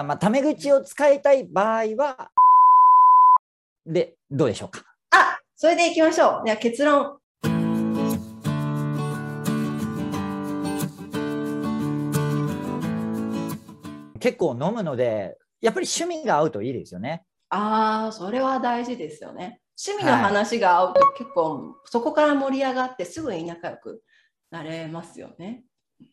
[0.00, 2.30] らまあ、タメ口を使いたい場合は、
[3.86, 4.82] で、どうでしょうか？
[5.10, 6.44] あ、それでいきましょう。
[6.44, 7.18] では結論。
[14.18, 17.24] 結構飲むので、やっぱり趣味が合うといいですよね。
[17.50, 19.60] ああ、それは大事ですよね。
[19.86, 24.02] 趣味の話が合うと結構、そこから盛り上がってすぐに仲良く
[24.50, 25.64] なれますよね。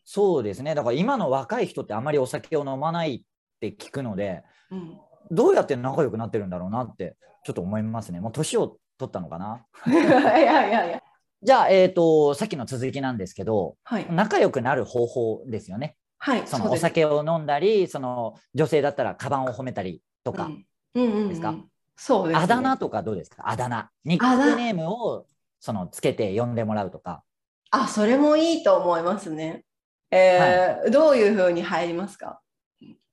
[0.04, 0.74] そうですね。
[0.74, 3.24] だから今の若い人ってあまりお酒を飲まない
[3.68, 4.98] って聞くので、うん、
[5.30, 8.20] どうやって仲良くなってるんだろうなってちょっと思いますね。
[8.20, 9.64] もう年を取ったのかな？
[9.86, 11.02] いやいやいや。
[11.44, 14.06] じゃあ、えっ、と、さっきの続きなんですけど、はい。
[14.12, 15.96] 仲良くなる方法ですよね。
[16.18, 16.46] はい。
[16.46, 21.54] そのお酒を飲んだり、その女性だったらカバンを褒めたりとか、うんうんうんうんですか？
[21.96, 22.44] そうです、ね。
[22.44, 23.42] あだ名とかどうですか？
[23.48, 23.90] あだ名。
[24.04, 25.26] ニックネームを
[25.58, 27.24] そのつけて呼んでもらうとか。
[27.70, 29.64] あ、それもいいと思いますね。
[30.12, 32.41] えーどういうふうに入りますか？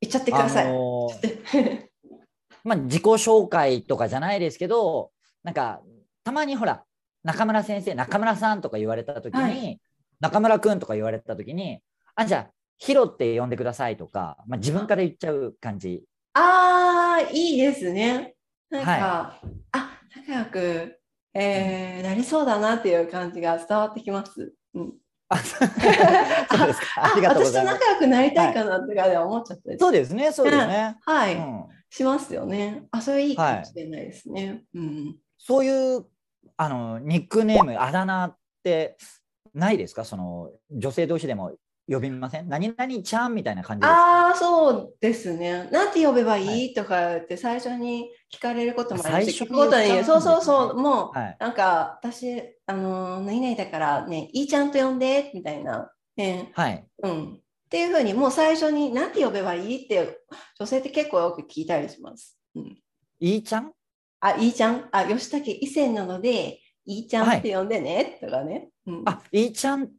[0.01, 0.67] 言っちゃってください。
[0.67, 1.89] あのーで
[2.63, 5.11] まあ、自己紹介とかじゃないですけど、
[5.43, 5.81] なんか、
[6.23, 6.83] たまにほら、
[7.23, 9.81] 中村先生、中村さんとか言われたときに、はい
[10.21, 11.81] 中村くんとか言われたときに、
[12.15, 16.03] あ、じゃあ、ヒロって呼んでくださいとか、まあ、自分から言っちゃう感じ。
[16.33, 18.35] ああ、いいですね。
[18.69, 19.41] なんか、は
[19.71, 20.99] あ、仲良く、
[21.33, 24.53] えーなりそうだなっていう感じが伝わってきます。
[24.73, 24.91] うん、あ
[25.37, 27.13] そうですか。
[27.13, 27.75] ありがとうございます。
[27.75, 30.97] 私と仲良くなりたいかなとかで思っちゃったり、そうですね、そうですね。
[31.05, 32.83] はい、うんしますよね。
[32.91, 34.63] あ、それいいかもしれないですね。
[34.75, 35.15] うん。
[35.37, 36.05] そういう
[36.57, 38.97] あのニックネーム、あだ名って
[39.53, 40.05] ないですか？
[40.05, 41.53] その女性同士でも
[41.89, 42.47] 呼びません？
[42.47, 44.27] 何々ちゃんみたいな感じですか？
[44.27, 45.69] ああ、そうですね。
[45.71, 55.91] なんて呼べばいい、はいとかって最初に聞かれることもあるし、最初に聞そうそうそう、もう、はいなんか私、あのー、何々だからね、いいちゃんと呼んで、みたいな。
[56.15, 56.85] ね、はい。
[57.01, 57.33] うん。
[57.33, 57.37] っ
[57.69, 60.19] ていうふうに、もう最初になんて呼べばいいって、
[60.59, 62.37] 女性って結構よく聞いたりします。
[62.55, 62.77] うん、
[63.19, 63.71] いいちゃん？
[64.19, 68.69] あ、いいちゃん、あ、吉武以前なので、いいちゃんはいって呼んでね、とかね。
[68.85, 69.89] うん、あ、いいちゃん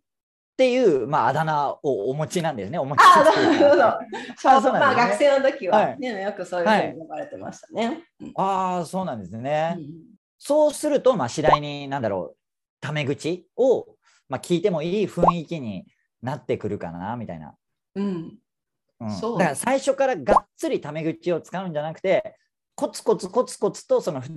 [0.60, 2.78] っていう、まあ、あだ名をお持ちなんですね。
[2.78, 3.82] お持ちあ、なるほど。
[4.36, 8.04] そうそうまあなんですね学生の時は、はいねよくそういうふうに呼ばれてましたね。
[8.20, 9.76] うんああ、そうなんですね。
[9.78, 12.36] うんそうすると、まあ、次第に、なんだろう、
[12.80, 13.86] タメ口を、
[14.26, 15.84] まあ、聞いてもいい雰囲気に
[16.22, 17.54] なってくるかな、みたいな。
[17.94, 18.38] うん、
[19.00, 22.36] うん、そうだから最初からがっつりタメ口を使うんじゃなくて、
[22.74, 24.28] コツコツコツコツと、そのふ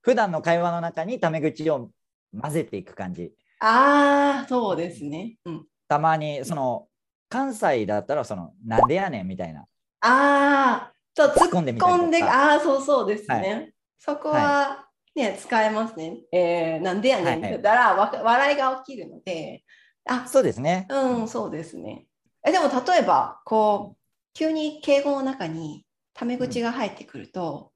[0.00, 1.90] 普段の会話の中にタメ口を
[2.36, 3.32] 混ぜていく感じ。
[3.64, 5.36] ああ、そうですね。
[5.44, 6.88] うん、たまに、その、
[7.28, 9.60] 関西だったら、その、なんでやねんみたいな。
[9.60, 9.66] あ
[10.00, 13.54] あ、ちょっと突っ込んでああ、そうそうですね。
[13.54, 16.18] はそこは、ね、使えますね。
[16.32, 19.62] えー、なんでやねんって言ったら、わ笑いが起きるので、
[20.06, 20.86] あ、そうですね。
[20.90, 22.06] うん、そうですね。
[22.44, 23.96] え、でも例えば、こう、
[24.34, 27.70] 急に敬語の中にタメ口が入ってくると、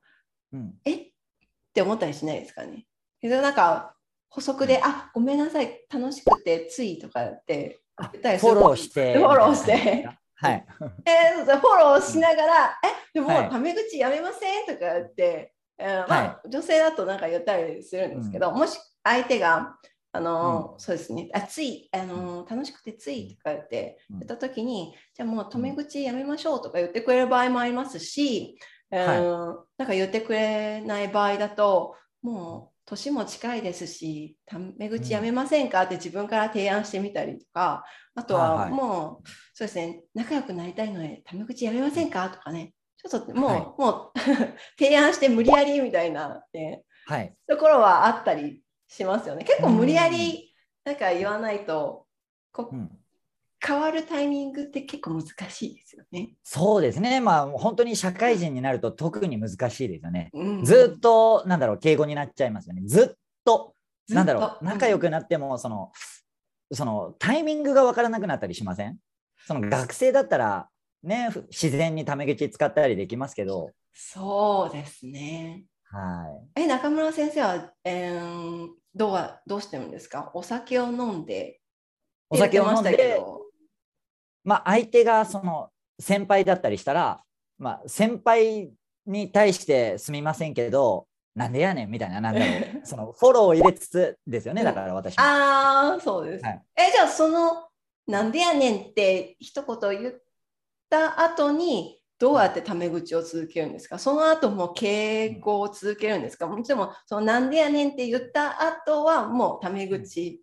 [0.53, 0.75] うん。
[0.85, 0.95] え？
[0.95, 1.09] っ
[1.75, 2.87] て思ったりしないですかね。
[3.23, 3.96] なんか
[4.37, 9.17] 補足で、あごめんなさい、楽しくてついとかって言ったりするフォローして。
[9.17, 10.09] フォローして。
[10.35, 10.67] はい。
[11.07, 13.49] えーフォローしながら、えでも、はい。
[13.49, 19.75] タメ口やめませんとか言って、えーまあは女性だとなんか言ったりするんですけど、もし相手が、
[20.13, 24.19] あのーそうですね、あつい、あのー楽しくてついとか言ってうん。
[24.19, 28.59] 言ったときに、じゃあもうタメ口やめましょうとか言ってくれる場合もありますし、
[28.91, 35.83] えーなんか言ってくれない場合だと、もう年も近いですし、タメ口やめませんか？
[35.83, 42.31] って自分から提案してみたりとか、あとはもう、そうですね、仲良くなりたいので、タメ口やめませんか？
[42.31, 43.61] とかね、ちょっともう、はい。
[43.61, 44.19] もう
[44.79, 47.35] 提案して無理やりみたいな、ね、はい。
[47.49, 49.45] ところはあったりしますよね。
[49.45, 50.55] 結構無理やり
[50.85, 52.07] なんか言わないと、
[52.53, 52.91] こうん
[53.65, 56.35] 変わるタイミングって結構難しいですよね。
[56.43, 57.21] そうですね。
[57.21, 60.31] まあ、本当に社会人になると特に難しいですよね。
[60.33, 62.83] うんずっと、なんだろう、敬語になっちゃいますよね。
[62.85, 63.75] ずっと、
[64.09, 65.91] なんだろう、仲良くくなっても、その、
[66.73, 68.99] その、タイミングがわからなくなったりしません？
[69.47, 70.69] その学生だったら、
[71.03, 75.65] ね、ふ自然にタメ口使ったりできますけど、そうですね。
[75.85, 76.63] はい。
[76.63, 80.31] え、中村先生は、えーどうはどうしてるんですか？
[80.35, 81.61] お酒を飲んで。
[82.31, 83.46] お酒を飲んで、ど
[84.47, 87.21] まあ、相手がその先輩だったりしたら、
[87.59, 88.71] まあ、先輩
[89.05, 95.25] に対してすみませんけど、なんでやねんみたいな、なんだろう、 そのフォローを入れつつですよね、だから私も。
[95.25, 96.45] ああ、そうです。
[96.45, 96.63] はい。
[96.77, 97.67] え、じゃあその、
[98.07, 100.15] なんでやねんって一言言っ
[100.89, 103.99] た後に、どうやってタメ口を続けるんですか？
[103.99, 106.47] その後も敬語を続けるんですか？
[106.47, 110.41] もちろん、そのなんでやねんって言った後はもうタメ口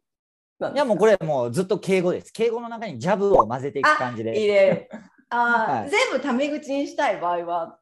[0.61, 2.31] いやもうこれもうずっと敬語です。
[2.31, 4.47] 敬語の中にジャブを混ぜていく感じ入で。
[4.47, 4.89] れる。
[5.29, 5.89] あー、はい。
[5.89, 7.79] 全部タメ口にしたい場合は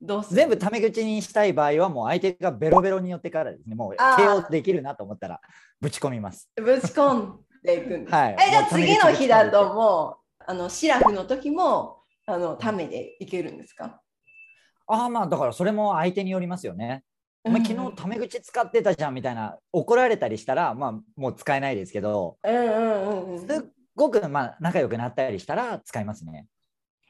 [0.00, 0.36] どうする？
[0.36, 3.74] 全部タメ口にしたい場合はもう相手がベロベロによってからですね。
[3.76, 5.40] もうあー KO できるなと思ったら
[5.80, 6.50] ぶち込みます。
[6.56, 8.14] ぶち込んでいくんです。
[8.14, 8.36] はい。
[8.48, 14.00] えじゃあ次の日だともうあのシラフの時もあのタメでいけるんですか？
[14.86, 17.04] ああまあだからそれも相手によりますよね
[17.44, 23.38] お前うん昨日タメ口使ってたじゃんみたいな怒られたりしたらまあもう使えないですけどうんうんうんうん。
[23.38, 23.48] すっ
[23.94, 26.46] ごくまあ仲良くなったりしたら使いますね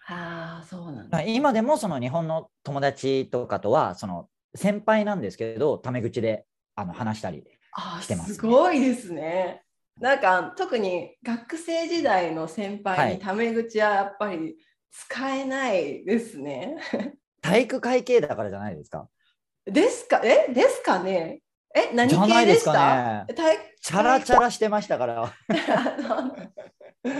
[0.06, 6.44] ああそうなん今でもその日本の友達とかとはその先輩なんですけどタメ口で
[6.75, 9.62] あの話したりあしてますねすごいですね。
[10.00, 14.56] なんか特に学生時代の先はい輩にタメ口はやっぱり
[14.90, 16.76] 使えないですね。
[17.40, 19.08] 体育会系だからじゃないですか
[19.66, 20.20] ですか？
[20.25, 20.52] え？
[20.52, 21.40] ですかね？
[21.75, 21.93] え？
[21.94, 25.32] 何系でしいですかたね体チャラチャラしてましたから。
[27.05, 27.11] チ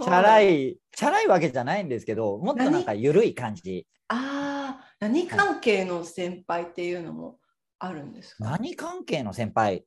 [0.00, 3.86] ャラいチャラいわけじゃないんですけどもっとなんか緩い感じ。
[4.08, 7.38] ああ何関係の先輩っていうのも
[7.78, 8.44] あるんですか？
[8.44, 9.84] 何関係の先輩？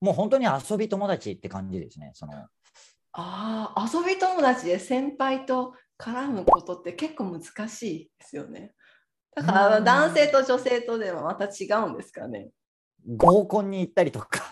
[0.00, 2.32] もう本当に遊び友達って感じですねその。
[2.32, 2.48] あ
[3.12, 8.72] あ遊び友達で先輩と絡むことって結構難しいですよね。
[9.34, 12.50] だからうん男性と女性とではまた違うんですかね。
[13.16, 14.42] 合コンに行ったりとか。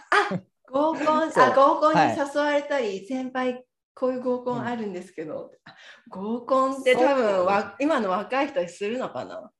[0.70, 3.64] 合コンあ合コンにはい誘われたり、先輩
[3.94, 5.74] こういう合コンあるんですけど、あ
[6.08, 9.50] 合コンって多分わ今の若い人にするのかな。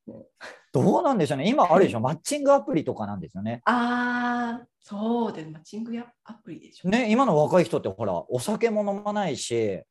[0.73, 1.49] どうなんでしょうね。
[1.49, 2.01] 今あるでしょ。
[2.01, 3.63] マッチングアプリとかなんですよね。
[3.65, 5.51] ああそうです。
[5.51, 6.89] マッチングやアプリでしょ。
[6.89, 9.83] ね今の若い人ってほらお酒も飲まないし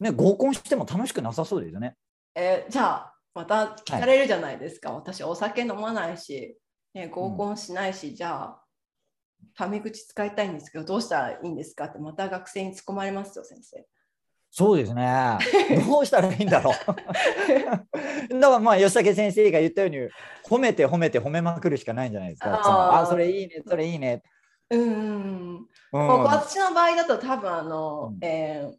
[0.00, 1.96] ね合コンしても楽しくなさそうですよね。
[2.34, 6.56] えーじゃあまた聞かれるじゃないですか、私お酒飲まないし、
[6.94, 8.64] ね、合コンしないし、じゃあ
[9.56, 13.84] タメ口使いたいんですけどどうしたらいいんですかってまた学生に突っ込まれますよ先生。
[14.50, 15.36] そうですね。
[15.84, 16.74] どうしたらいいんだろう。
[18.38, 19.98] だからまあ吉武先生が言ったように
[20.48, 22.60] 褒めて褒めて褒めまくるしかないんじゃないですか。
[22.64, 23.02] あー。
[23.02, 24.22] あそれいいねそれいいね、
[24.70, 28.18] うんうん私の場合だと多分あの、うん。
[28.24, 28.74] えー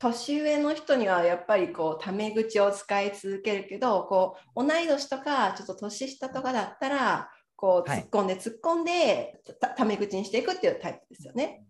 [0.00, 7.30] 年上の人にはやっぱりこうタメ口を使い続けるけどこう同い年とかちょっと年下とかだったら
[7.60, 8.00] こうはい。
[8.00, 11.62] 突っ込んで突っ込んでたタメ口にしていくっていうタイプですよね。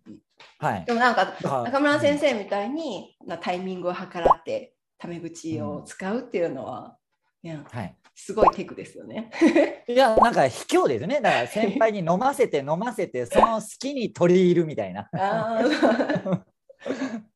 [0.57, 0.85] はい。
[0.85, 6.95] でもなんか中村先生みたいに、なタイミングを計らってタメ口を使うっていうのは、
[7.43, 7.95] いやはい。
[8.15, 9.31] すごいテクですよね。
[9.87, 11.19] いやなんか卑怯ですね。
[11.19, 15.09] だから先輩に飲ませて飲ませてその好きに取り入るみたいな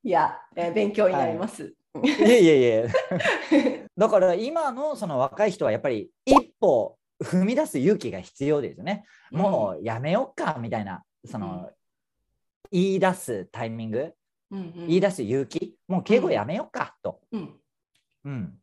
[0.04, 1.74] いや、えー勉強になります。
[2.04, 2.10] い。
[2.10, 3.88] えいえいえ。
[3.98, 9.06] だから今のその若い人はやっぱり一歩踏み出す勇気が必要ですよね。
[9.32, 11.72] もうやめよっかみたいなその、
[12.72, 14.14] 言い出すタイミング
[14.52, 14.66] うん、うん。
[14.66, 17.60] うん言い出す勇気もう敬語やめよっかと、うん。
[18.26, 18.60] うん、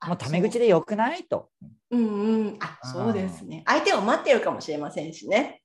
[0.00, 1.50] あもうタメ口でよくないと。
[1.90, 1.96] う。
[1.96, 3.62] んうん、あそうですね。
[3.66, 5.61] 相手を待ってるかもしれませんしね。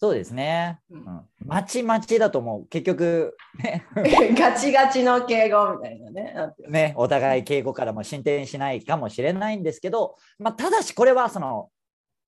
[0.00, 3.86] そうですね、ううんん、待ち待ちだともう結局ね
[4.34, 6.34] ガチガチの敬語みたいなね。
[6.68, 11.70] ねお互い敬語からも進展しないかもしれないんですけど、まあ、ただしこれはその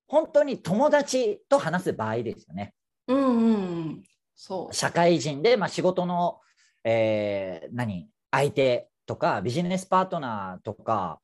[0.06, 2.75] 本当に友達と話す場合ですよね。
[3.06, 3.56] うんうんう
[3.92, 4.02] ん。
[4.34, 4.75] そう。
[4.75, 6.40] 社会人で、まあ、仕事の、
[6.84, 11.20] えー何相手とかビジネスパートナーとか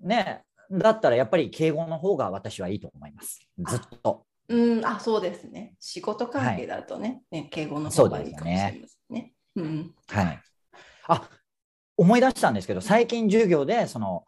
[0.00, 4.25] ねだったらやっぱり敬語の方が私はいいと思いますずっと。
[4.48, 5.74] うん、あそうですね。
[5.80, 9.32] 仕事関係だとね、ね敬語の方がいいかもしれませんね。
[9.56, 10.42] うんはい、
[11.08, 11.28] あ
[11.96, 14.24] 思い出したんですけど最近授業でその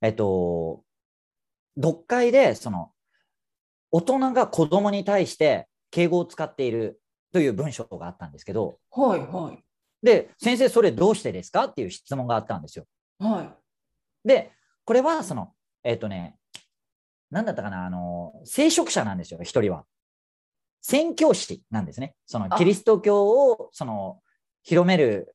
[0.00, 0.82] えっと
[1.80, 2.90] 読解でその
[3.90, 7.00] 大人が子供に対して敬語を使っている
[7.32, 9.62] という文章があったんですけどはいはい
[10.02, 11.64] で先生それどうしてですか？
[11.66, 12.84] っていう質問があったんですよ。
[13.18, 13.42] は
[14.24, 14.28] い。
[14.28, 14.52] で
[14.84, 15.52] これはその
[15.84, 16.37] えっとね
[17.30, 19.84] 何だったかなあの聖職者なんですよ一人は。
[20.80, 22.14] 宣教師なんですね。
[22.24, 24.20] そのあキリスト教をその
[24.62, 25.34] 広める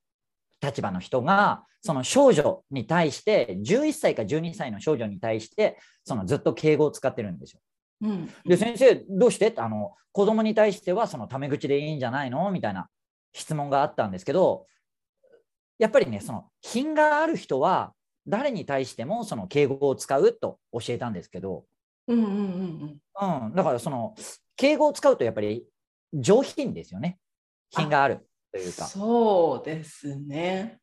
[0.62, 7.60] 立場の人がその少女に対して11歳か12歳の少女に対してそのずっと敬語を使ってるんですよ。
[8.02, 8.30] うん。
[8.46, 9.54] で先生どうして？
[9.58, 12.50] あの子供に対してはそのタメ口でいいんじゃないの？
[12.52, 12.88] みたいな
[13.34, 14.66] 質問があったんですけど
[15.78, 17.94] やっぱりねその品がある人は
[18.26, 21.66] 誰に対してもその敬語を使うと教えたんですけど、
[22.08, 23.46] うんうんうんうん。
[23.46, 24.16] うん、だからその
[24.56, 25.66] 敬語を使うとやっぱり
[26.14, 27.18] 上品ですよね
[27.70, 28.20] 品がある
[28.52, 28.86] というか。
[28.86, 30.80] そうですね。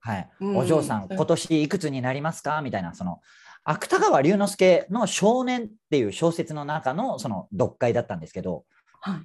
[0.00, 2.62] はい、うんお嬢さん今年いくつになりますか？
[2.62, 3.20] みたいな、その
[3.64, 8.64] 芥川龍之介の少年っていう小説の中のその読解だったんですけど、
[9.02, 9.20] はい。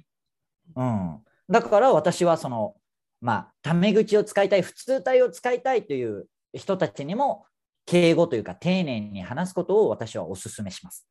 [0.74, 2.74] うん、だから私はその、
[3.22, 7.46] まあ、タメ口を使いたい、普通体を使いたいという人たちにも
[7.86, 11.06] 敬語というか丁寧に話すことを私はお勧めします。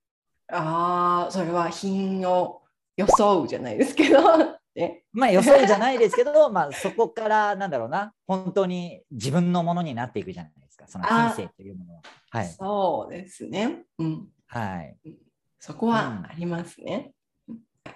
[0.48, 2.62] ああ、それは品を
[2.98, 4.20] 装うじゃないですけど。
[4.76, 12.02] ね、まあ予想じゃないですけど、 まあそこからなんだろうな、本当に自分のものになっていくじゃないですか、その品性というものは。
[12.30, 12.48] はい。
[12.48, 13.86] そうですね。
[13.98, 14.28] うん。
[14.48, 14.98] はい。
[15.60, 17.14] そこはありますね。
[17.48, 17.96] だか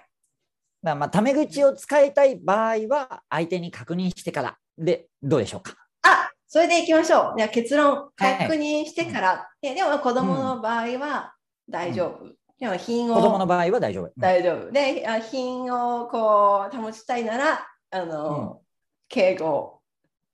[0.82, 5.76] らまあタメ口を使いたい場合は、相手に確認してからで、どうでしょうか？
[6.02, 7.34] あそれでいきましょう。
[7.36, 9.50] じゃあ結論、はい確認してから。
[9.60, 11.34] ででも子供の場合は
[11.68, 12.39] 大丈夫。
[12.60, 14.04] でも品を子供の場合は大丈夫。
[14.04, 14.70] うん大丈夫。
[14.70, 18.60] で、あ品をこう保ちたいなら、あの、
[19.08, 19.80] 敬語。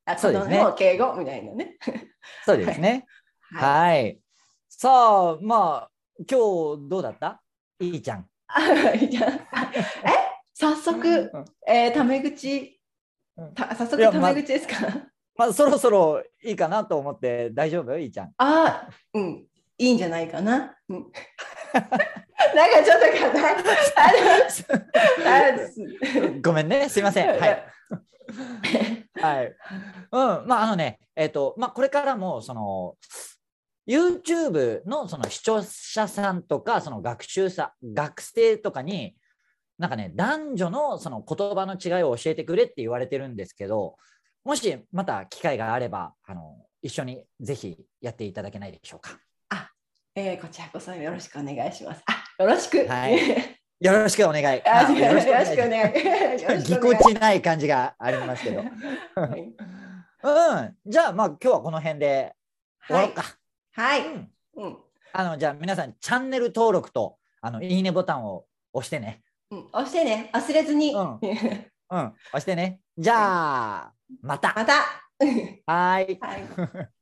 [0.04, 1.76] あそうですね敬語みたいなね。
[2.45, 3.06] そうですね。
[3.54, 4.02] はい。
[4.02, 4.21] はい。
[4.68, 7.40] さあ、まあ、今日どうだった？
[7.80, 8.26] いいちゃん。
[8.49, 8.61] あ
[8.97, 9.71] じゃあ
[10.04, 10.11] え？
[10.54, 12.80] 早速、うんえー、タメ口
[13.37, 14.75] うんた早速タメ口ですか、
[15.37, 17.97] まあ、そろそろいいかなと思って大丈夫？
[17.99, 18.33] いいちゃん。
[18.38, 19.47] あうん、
[19.78, 20.75] いいんじゃないかな？
[20.88, 21.06] うん、
[21.73, 23.06] なんかちょっと
[26.42, 27.28] ごめんね、すいません。
[27.28, 27.64] はい。
[29.21, 29.56] はい。
[30.12, 32.97] うん、まあ、あのね、えっ、と、まあ、これからも、その、
[33.87, 39.16] YouTube のその視聴者さんとか、その学習者、学生とかに、
[39.78, 43.97] なんかね、男女のその言葉の違いを教えてくれって言われてるんですけど、
[44.45, 49.18] もしまた機会があれば、あの、一緒にぜひやっていただけないでしょうか。
[50.18, 52.02] えーこちらこそよろしくお願いします。
[52.06, 52.87] あよろしく。
[52.88, 53.18] はい
[53.78, 54.44] よろしくお願い。
[54.44, 54.62] よ
[55.12, 56.62] ろしくお願い。
[56.62, 58.61] ぎこちない感じがありますけど。
[59.14, 59.40] はい
[60.23, 62.35] うん、じゃあまあ今日はこの辺で
[62.87, 63.25] 終わろうか。
[63.73, 64.06] はい。
[64.06, 64.76] うん、うん
[65.12, 69.23] あのじゃあ皆さんチャンネル登録とあのいいねボタンを押してね。
[69.50, 70.94] うん、押してね、忘れずに。
[70.94, 71.20] うんうん、
[71.90, 72.80] 押してね。
[72.96, 73.92] じゃあ
[74.23, 74.54] また。
[74.56, 74.73] また。
[75.66, 76.18] はーい。
[76.18, 76.95] はい。